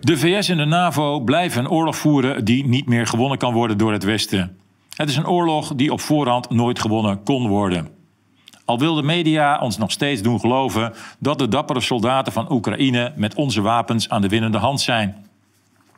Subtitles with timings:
[0.00, 3.78] De VS en de NAVO blijven een oorlog voeren die niet meer gewonnen kan worden
[3.78, 4.58] door het Westen.
[4.94, 7.88] Het is een oorlog die op voorhand nooit gewonnen kon worden.
[8.64, 13.12] Al wil de media ons nog steeds doen geloven dat de dappere soldaten van Oekraïne
[13.16, 15.26] met onze wapens aan de winnende hand zijn.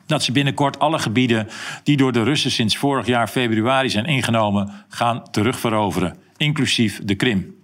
[0.05, 1.47] Dat ze binnenkort alle gebieden
[1.83, 7.55] die door de Russen sinds vorig jaar februari zijn ingenomen, gaan terugveroveren, inclusief de Krim.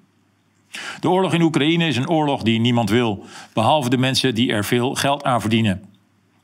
[1.00, 4.66] De oorlog in Oekraïne is een oorlog die niemand wil, behalve de mensen die er
[4.66, 5.90] veel geld aan verdienen.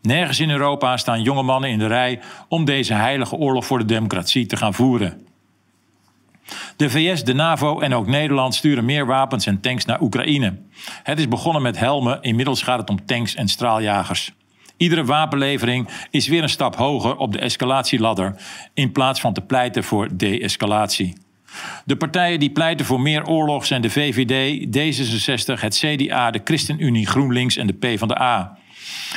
[0.06, 3.86] Nergens in Europa staan jonge mannen in de rij om deze heilige oorlog voor de
[3.86, 5.26] democratie te gaan voeren.
[6.76, 10.58] De VS, de NAVO en ook Nederland sturen meer wapens en tanks naar Oekraïne.
[11.04, 14.32] Het is begonnen met helmen, inmiddels gaat het om tanks en straaljagers.
[14.78, 18.36] Iedere wapenlevering is weer een stap hoger op de escalatieladder,
[18.74, 21.14] in plaats van te pleiten voor de-escalatie.
[21.86, 27.08] De partijen die pleiten voor meer oorlog zijn de VVD, D66, het CDA, de ChristenUnie,
[27.08, 28.58] GroenLinks en de PvdA.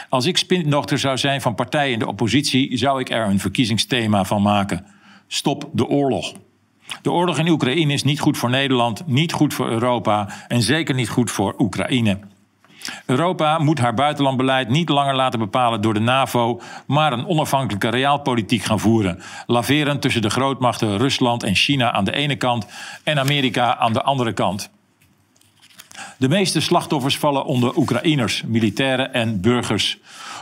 [0.08, 4.24] Als ik spindochter zou zijn van partijen in de oppositie, zou ik er een verkiezingsthema
[4.24, 4.86] van maken.
[5.26, 6.32] Stop de oorlog.
[7.02, 10.94] De oorlog in Oekraïne is niet goed voor Nederland, niet goed voor Europa en zeker
[10.94, 12.18] niet goed voor Oekraïne.
[13.06, 18.62] Europa moet haar buitenlandbeleid niet langer laten bepalen door de NAVO, maar een onafhankelijke realpolitiek
[18.62, 19.22] gaan voeren.
[19.46, 22.66] Laveren tussen de grootmachten Rusland en China aan de ene kant
[23.04, 24.70] en Amerika aan de andere kant.
[26.18, 29.98] De meeste slachtoffers vallen onder Oekraïners, militairen en burgers.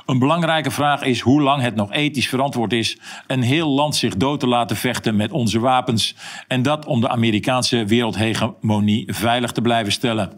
[0.06, 4.16] Een belangrijke vraag is hoe lang het nog ethisch verantwoord is een heel land zich
[4.16, 6.14] dood te laten vechten met onze wapens.
[6.48, 10.32] En dat om de Amerikaanse wereldhegemonie veilig te blijven stellen.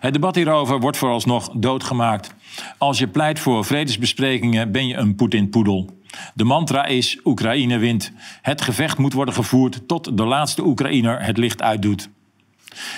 [0.00, 2.34] Het debat hierover wordt vooralsnog doodgemaakt.
[2.78, 6.02] Als je pleit voor vredesbesprekingen ben je een Poetin-poedel.
[6.34, 8.12] De mantra is Oekraïne wint.
[8.42, 12.08] Het gevecht moet worden gevoerd tot de laatste Oekraïner het licht uitdoet.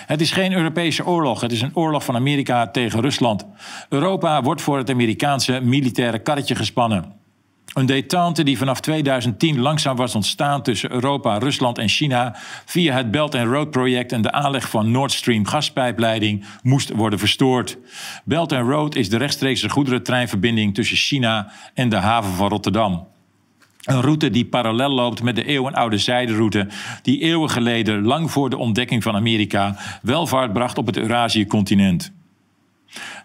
[0.06, 3.46] Het is geen Europese oorlog, het is een oorlog van Amerika tegen Rusland.
[3.88, 7.24] Europa wordt voor het Amerikaanse militaire karretje gespannen.
[7.76, 13.10] Een detente die vanaf 2010 langzaam was ontstaan tussen Europa, Rusland en China via het
[13.10, 17.78] Belt and Road project en de aanleg van Nord Stream gaspijpleiding moest worden verstoord.
[18.24, 23.06] Belt and Road is de rechtstreekse goederentreinverbinding tussen China en de haven van Rotterdam.
[23.86, 26.68] Een route die parallel loopt met de eeuwenoude zijderoute,
[27.02, 32.12] die eeuwen geleden, lang voor de ontdekking van Amerika, welvaart bracht op het Eurasië-continent.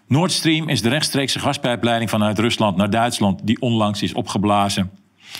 [0.06, 4.90] Nord Stream is de rechtstreekse gaspijpleiding vanuit Rusland naar Duitsland, die onlangs is opgeblazen.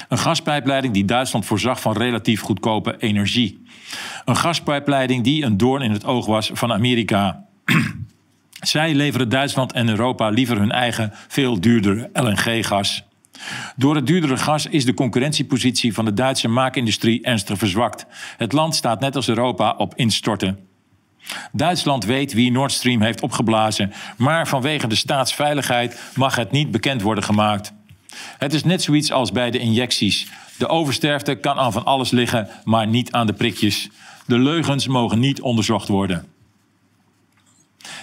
[0.08, 3.62] Een gaspijpleiding die Duitsland voorzag van relatief goedkope energie.
[4.24, 7.44] Een gaspijpleiding die een doorn in het oog was van Amerika.
[8.60, 13.04] Zij leveren Duitsland en Europa liever hun eigen, veel duurdere LNG-gas.
[13.76, 18.06] Door het duurdere gas is de concurrentiepositie van de Duitse maakindustrie ernstig verzwakt.
[18.36, 20.58] Het land staat net als Europa op instorten.
[21.52, 27.02] Duitsland weet wie Nord Stream heeft opgeblazen, maar vanwege de staatsveiligheid mag het niet bekend
[27.02, 27.72] worden gemaakt.
[28.38, 30.26] Het is net zoiets als bij de injecties.
[30.58, 33.88] De oversterfte kan aan van alles liggen, maar niet aan de prikjes.
[34.26, 36.31] De leugens mogen niet onderzocht worden.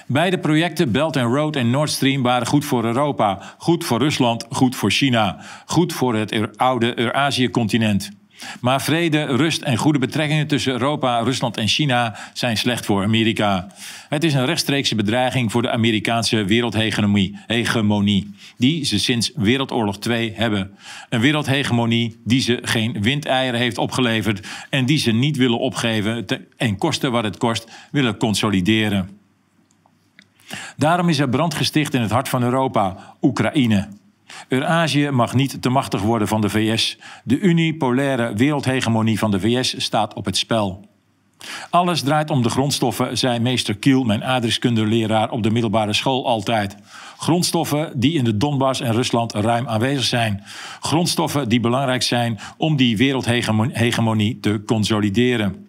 [0.07, 4.45] Beide projecten, Belt and Road en Nord Stream, waren goed voor Europa, goed voor Rusland,
[4.50, 8.12] goed voor China, goed voor het oude Eurasië-continent.
[8.62, 13.67] Maar vrede, rust en goede betrekkingen tussen Europa, Rusland en China zijn slecht voor Amerika.
[14.09, 20.34] Het is een rechtstreekse bedreiging voor de Amerikaanse wereldhegemonie, hegemonie, die ze sinds Wereldoorlog II
[20.35, 20.72] hebben.
[21.09, 26.25] Een wereldhegemonie die ze geen windeieren heeft opgeleverd en die ze niet willen opgeven
[26.57, 29.19] en kosten wat het kost willen consolideren.
[30.77, 33.87] Daarom is er brand gesticht in het hart van Europa, Oekraïne.
[34.47, 36.97] Eurazië mag niet te machtig worden van de VS.
[37.23, 40.87] De unipolaire wereldhegemonie van de VS staat op het spel.
[41.69, 46.75] Alles draait om de grondstoffen, zei meester Kiel, mijn aardrijkskundeleraar op de middelbare school altijd.
[47.17, 50.43] Grondstoffen die in de Donbass en Rusland ruim aanwezig zijn.
[50.79, 55.69] Grondstoffen die belangrijk zijn om die wereldhegemonie te consolideren.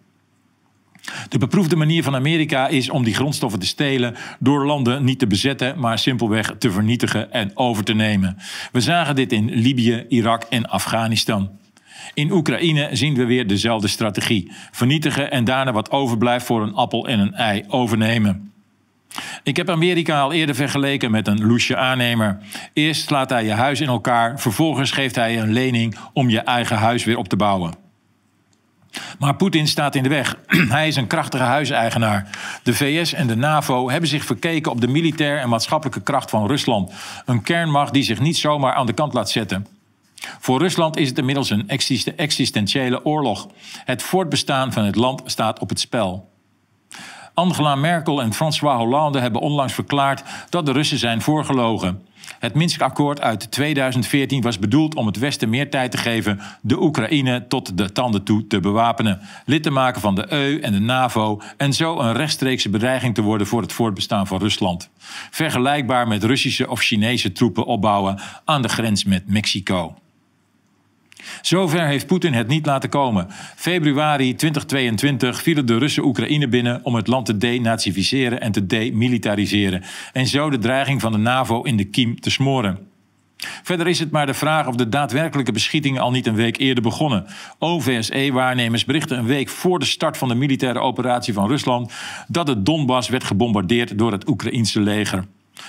[1.29, 5.27] De beproefde manier van Amerika is om die grondstoffen te stelen door landen niet te
[5.27, 8.37] bezetten, maar simpelweg te vernietigen en over te nemen.
[8.73, 11.51] We zagen dit in Libië, Irak en Afghanistan.
[12.15, 17.09] In Oekraïne zien we weer dezelfde strategie: vernietigen en daarna wat overblijft voor een appel
[17.09, 18.53] en een ei overnemen.
[19.43, 22.39] Ik heb Amerika al eerder vergeleken met een loesje aannemer.
[22.73, 26.77] Eerst slaat hij je huis in elkaar, vervolgens geeft hij een lening om je eigen
[26.77, 27.90] huis weer op te bouwen.
[29.19, 30.37] Maar Poetin staat in de weg.
[30.69, 32.29] Hij is een krachtige huiseigenaar.
[32.63, 36.47] De VS en de NAVO hebben zich verkeken op de militair en maatschappelijke kracht van
[36.47, 36.93] Rusland.
[37.27, 39.67] Een kernmacht die zich niet zomaar aan de kant laat zetten.
[40.39, 41.69] Voor Rusland is het inmiddels een
[42.17, 43.49] existentiële oorlog.
[43.85, 46.29] Het voortbestaan van het land staat op het spel.
[47.35, 52.07] Angela Merkel en François Hollande hebben onlangs verklaard dat de Russen zijn voorgelogen.
[52.41, 57.47] Het Minsk-akkoord uit 2014 was bedoeld om het Westen meer tijd te geven de Oekraïne
[57.49, 61.41] tot de tanden toe te bewapenen, lid te maken van de EU en de NAVO
[61.57, 64.91] en zo een rechtstreekse bedreiging te worden voor het voortbestaan van Rusland.
[65.31, 69.95] Vergelijkbaar met Russische of Chinese troepen opbouwen aan de grens met Mexico.
[71.43, 73.27] Zover heeft Poetin het niet laten komen.
[73.57, 79.83] Februari 2022 vielen de Russen Oekraïne binnen om het land te denazificeren en te demilitariseren.
[80.13, 82.89] En zo de dreiging van de NAVO in de kiem te smoren.
[83.63, 86.83] Verder is het maar de vraag of de daadwerkelijke beschietingen al niet een week eerder
[86.83, 87.27] begonnen.
[87.59, 91.93] OVSE-waarnemers berichten een week voor de start van de militaire operatie van Rusland
[92.29, 95.25] dat het Donbass werd gebombardeerd door het Oekraïense leger.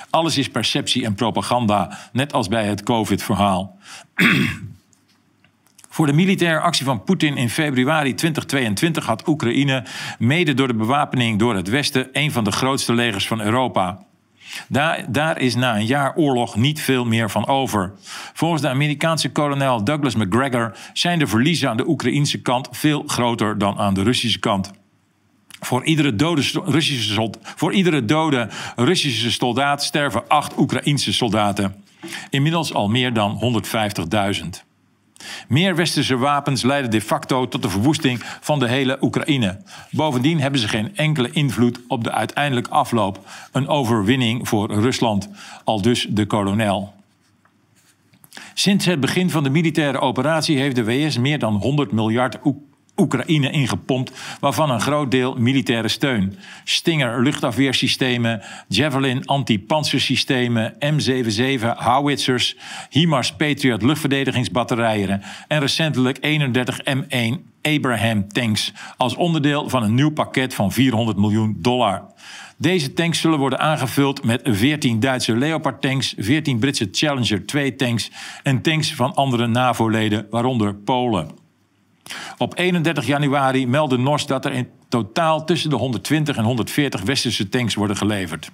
[0.10, 3.78] Alles is perceptie en propaganda, net als bij het COVID-verhaal.
[6.02, 9.84] Voor de militaire actie van Poetin in februari 2022 had Oekraïne,
[10.20, 14.06] mede door de bewapening door het Westen, een van de grootste legers van Europa.
[14.68, 17.94] Daar, daar, is na een jaar oorlog niet veel meer van over.
[18.34, 23.58] Volgens de Amerikaanse kolonel Douglas McGregor zijn de verliezen aan de Oekraïnse kant veel groter
[23.58, 24.72] dan aan de Russische kant.
[25.60, 31.84] Voor iedere, dode Russische, voor iedere dode Russische soldaat sterven acht Oekraïnse soldaten.
[32.30, 33.62] Inmiddels al meer dan
[34.44, 34.71] 150.000.
[35.48, 39.58] Meer westerse wapens leiden de facto tot de verwoesting van de hele Oekraïne.
[39.92, 43.20] Bovendien hebben ze geen enkele invloed op de uiteindelijke afloop.
[43.52, 45.30] Een overwinning voor Rusland,
[45.64, 46.94] al dus de kolonel.
[48.54, 52.38] Sinds het begin van de militaire operatie heeft de VS meer dan 100 miljard
[53.02, 56.38] Oekraïne ingepompt, waarvan een groot deel militaire steun.
[56.64, 62.56] Stinger luchtafweersystemen, Javelin anti-panzersystemen, M77 howitzers,
[62.90, 70.54] HIMARS Patriot luchtverdedigingsbatterijen en recentelijk 31 M1 Abraham tanks als onderdeel van een nieuw pakket
[70.54, 72.06] van 400 miljoen dollar.
[72.58, 78.12] Deze tanks zullen worden aangevuld met 14 Duitse Leopard tanks, 14 Britse Challenger 2 tanks
[78.44, 81.41] en tanks van andere NAVO-leden, waaronder Polen.
[82.38, 87.50] Op 31 januari meldde NOS dat er in totaal tussen de 120 en 140 westerse
[87.50, 88.52] tanks worden geleverd.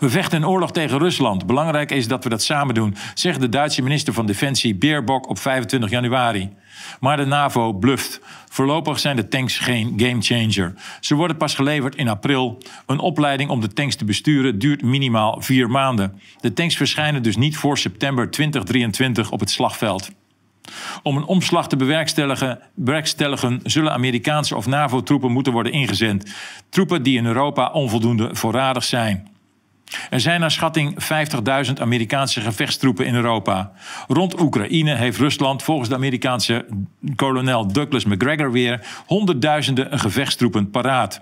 [0.00, 1.46] We vechten een oorlog tegen Rusland.
[1.46, 5.38] Belangrijk is dat we dat samen doen, zegt de Duitse minister van Defensie Beerbok op
[5.38, 6.50] 25 januari.
[7.00, 8.20] Maar de NAVO bluft.
[8.48, 10.74] Voorlopig zijn de tanks geen gamechanger.
[11.00, 12.58] Ze worden pas geleverd in april.
[12.86, 16.20] Een opleiding om de tanks te besturen duurt minimaal vier maanden.
[16.40, 20.10] De tanks verschijnen dus niet voor september 2023 op het slagveld.
[21.02, 21.76] Om een omslag te
[22.74, 26.32] bewerkstelligen, zullen Amerikaanse of NAVO-troepen moeten worden ingezend.
[26.68, 29.28] Troepen die in Europa onvoldoende voorradig zijn.
[30.10, 30.96] Er zijn naar schatting
[31.66, 33.72] 50.000 Amerikaanse gevechtstroepen in Europa.
[34.08, 36.66] Rond Oekraïne heeft Rusland volgens de Amerikaanse
[37.16, 41.20] kolonel Douglas McGregor weer honderdduizenden gevechtstroepen paraat.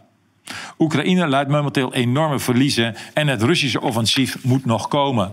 [0.78, 5.32] Oekraïne leidt momenteel enorme verliezen en het Russische offensief moet nog komen.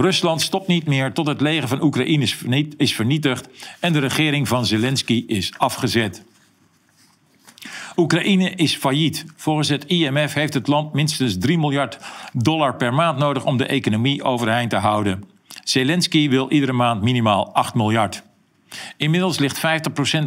[0.00, 2.28] Rusland stopt niet meer tot het leger van Oekraïne
[2.76, 3.48] is vernietigd
[3.80, 6.22] en de regering van Zelensky is afgezet.
[7.96, 9.24] Oekraïne is failliet.
[9.36, 11.98] Volgens het IMF heeft het land minstens 3 miljard
[12.32, 15.24] dollar per maand nodig om de economie overeind te houden.
[15.64, 18.22] Zelensky wil iedere maand minimaal 8 miljard.
[18.96, 19.60] Inmiddels ligt 50%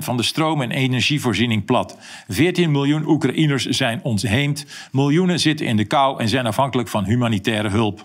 [0.04, 1.98] van de stroom- en energievoorziening plat.
[2.28, 7.70] 14 miljoen Oekraïners zijn ontheemd, miljoenen zitten in de kou en zijn afhankelijk van humanitaire
[7.70, 8.04] hulp.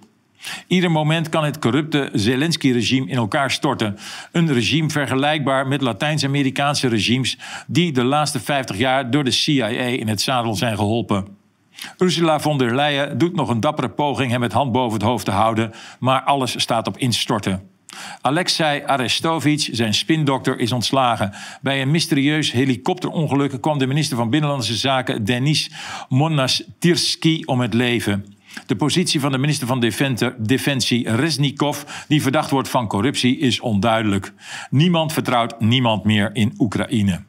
[0.66, 3.98] Ieder moment kan het corrupte Zelensky-regime in elkaar storten.
[4.32, 10.08] Een regime vergelijkbaar met Latijns-Amerikaanse regimes die de laatste 50 jaar door de CIA in
[10.08, 11.26] het zadel zijn geholpen.
[11.98, 15.24] Ursula von der Leyen doet nog een dappere poging hem het hand boven het hoofd
[15.24, 17.74] te houden, maar alles staat op instorten.
[18.20, 21.32] Alexei Arestovich, zijn spindokter, is ontslagen.
[21.60, 25.70] Bij een mysterieus helikopterongeluk kwam de minister van Binnenlandse Zaken Denis
[26.08, 28.35] Monastirski om het leven.
[28.66, 29.92] De positie van de minister van
[30.38, 34.32] Defensie Reznikov, die verdacht wordt van corruptie, is onduidelijk.
[34.70, 37.22] Niemand vertrouwt niemand meer in Oekraïne.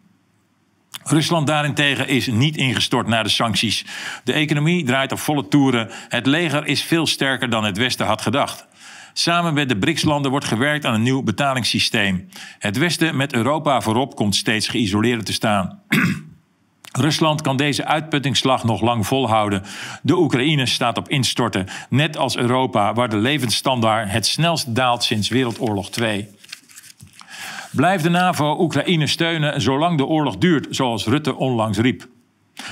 [1.03, 3.86] Rusland daarentegen is niet ingestort na de sancties.
[4.24, 5.89] De economie draait op volle toeren.
[6.10, 8.67] Het leger is veel sterker dan het Westen had gedacht.
[9.13, 12.29] Samen met de BRICS-landen wordt gewerkt aan een nieuw betalingssysteem.
[12.60, 15.79] Het Westen met Europa voorop komt steeds geïsoleerder te staan.
[16.91, 19.63] Rusland kan deze uitputtingsslag nog lang volhouden.
[20.01, 25.29] De Oekraïne staat op instorten, net als Europa, waar de levensstandaard het snelst daalt sinds
[25.29, 26.27] Wereldoorlog 2.
[27.72, 32.08] Blijft de NAVO Oekraïne steunen zolang de oorlog duurt, zoals Rutte onlangs riep.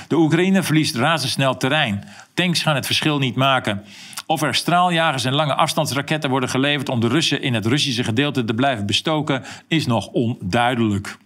[0.08, 2.04] De Oekraïne verliest razendsnel terrein.
[2.34, 3.84] Tanks gaan het verschil niet maken.
[4.26, 8.44] Of er straaljagers en lange afstandsraketten worden geleverd om de Russen in het Russische gedeelte
[8.44, 11.16] te blijven bestoken, is nog onduidelijk.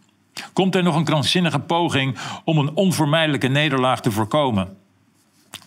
[0.52, 4.76] Komt er nog een krankzinnige poging om een onvermijdelijke nederlaag te voorkomen?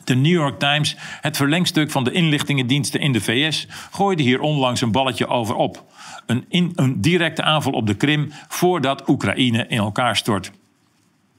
[0.03, 4.81] De New York Times, het verlengstuk van de inlichtingendiensten in de VS, gooide hier onlangs
[4.81, 5.83] een balletje over op.
[6.25, 10.51] Een, een directe aanval op de Krim voordat Oekraïne in elkaar stort.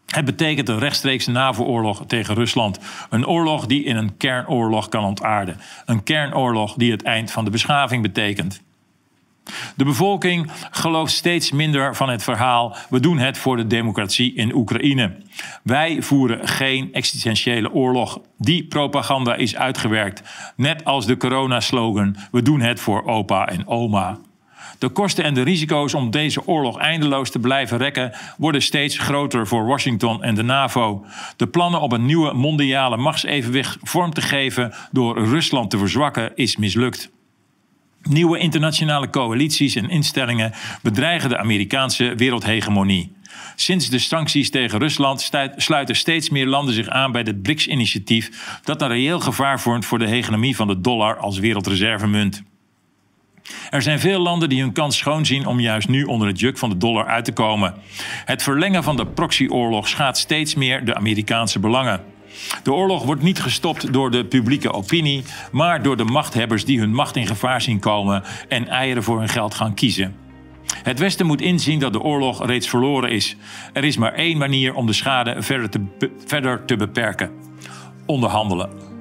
[0.06, 2.78] Het betekent een rechtstreekse NAVO-oorlog tegen Rusland.
[3.10, 5.60] Een oorlog die in een kernoorlog kan ontaarden.
[5.86, 8.62] Een kernoorlog die het eind van de beschaving betekent.
[9.76, 14.54] De bevolking gelooft steeds minder van het verhaal: we doen het voor de democratie in
[14.54, 15.16] Oekraïne.
[15.62, 18.20] Wij voeren geen existentiële oorlog.
[18.38, 20.22] Die propaganda is uitgewerkt.
[20.56, 24.18] Net als de coronaslogan: we doen het voor opa en oma.
[24.78, 29.46] De kosten en de risico's om deze oorlog eindeloos te blijven rekken worden steeds groter
[29.46, 31.04] voor Washington en de NAVO.
[31.36, 36.56] De plannen om een nieuwe mondiale machtsevenwicht vorm te geven door Rusland te verzwakken is
[36.56, 37.10] mislukt.
[38.08, 43.12] Nieuwe internationale coalities en instellingen bedreigen de Amerikaanse wereldhegemonie.
[43.56, 48.82] Sinds de sancties tegen Rusland sluiten steeds meer landen zich aan bij het BRICS-initiatief, dat
[48.82, 52.42] een reëel gevaar vormt voor de hegemonie van de dollar als wereldreservemunt.
[53.70, 56.58] Er zijn veel landen die hun kans schoon zien om juist nu onder het juk
[56.58, 57.74] van de dollar uit te komen.
[58.24, 62.13] Het verlengen van de proxyoorlog schaadt steeds meer de Amerikaanse belangen.
[62.62, 66.94] De oorlog wordt niet gestopt door de publieke opinie, maar door de machthebbers die hun
[66.94, 70.16] macht in gevaar zien komen en eieren voor hun geld gaan kiezen.
[70.82, 73.36] Het Westen moet inzien dat de oorlog reeds verloren is.
[73.72, 75.80] Er is maar één manier om de schade verder te,
[76.26, 77.30] verder te beperken:
[78.06, 78.93] onderhandelen.